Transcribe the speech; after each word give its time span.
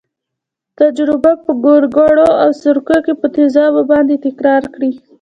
تجربه 0.79 1.31
په 1.43 1.51
ګوګړو 1.63 2.27
او 2.43 2.49
سرکې 2.61 3.13
په 3.21 3.27
تیزابونو 3.35 3.87
باندې 3.91 4.15
تکرار 4.25 4.63
کړئ. 4.73 4.91